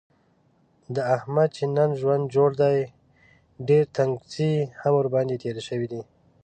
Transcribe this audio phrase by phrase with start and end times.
[0.95, 2.79] د احمد چې نن ژوند جوړ دی،
[3.67, 6.01] ډېر تنګڅۍ هم ورباندې تېرې شوي دي.